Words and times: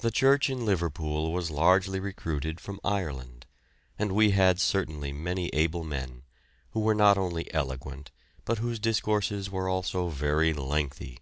The 0.00 0.10
church 0.10 0.50
in 0.50 0.66
Liverpool 0.66 1.32
was 1.32 1.50
largely 1.50 1.98
recruited 1.98 2.60
from 2.60 2.78
Ireland, 2.84 3.46
and 3.98 4.12
we 4.12 4.32
had 4.32 4.60
certainly 4.60 5.10
many 5.10 5.46
able 5.54 5.84
men, 5.84 6.24
who 6.72 6.80
were 6.80 6.94
not 6.94 7.16
only 7.16 7.50
eloquent 7.54 8.10
but 8.44 8.58
whose 8.58 8.78
discourses 8.78 9.48
were 9.48 9.70
also 9.70 10.08
very 10.08 10.52
lengthy. 10.52 11.18